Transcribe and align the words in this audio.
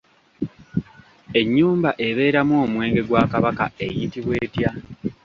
Ennyumba 1.39 1.89
ebeeramu 2.07 2.53
omwenge 2.65 3.01
gwa 3.07 3.23
Kabaka 3.31 3.65
eyitibwa 3.85 4.33
etya? 4.45 4.71